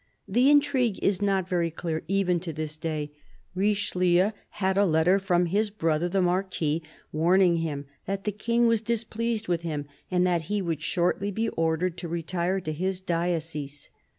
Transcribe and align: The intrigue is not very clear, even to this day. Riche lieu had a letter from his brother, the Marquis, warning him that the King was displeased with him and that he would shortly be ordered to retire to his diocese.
The 0.27 0.49
intrigue 0.49 0.97
is 1.03 1.21
not 1.21 1.47
very 1.47 1.69
clear, 1.69 2.01
even 2.07 2.39
to 2.39 2.51
this 2.51 2.75
day. 2.75 3.11
Riche 3.53 3.93
lieu 3.93 4.31
had 4.49 4.75
a 4.75 4.83
letter 4.83 5.19
from 5.19 5.45
his 5.45 5.69
brother, 5.69 6.09
the 6.09 6.23
Marquis, 6.23 6.81
warning 7.11 7.57
him 7.57 7.85
that 8.07 8.23
the 8.23 8.31
King 8.31 8.65
was 8.65 8.81
displeased 8.81 9.47
with 9.47 9.61
him 9.61 9.85
and 10.09 10.25
that 10.25 10.45
he 10.49 10.59
would 10.59 10.81
shortly 10.81 11.29
be 11.29 11.49
ordered 11.49 11.97
to 11.99 12.07
retire 12.07 12.59
to 12.61 12.73
his 12.73 12.99
diocese. 12.99 13.91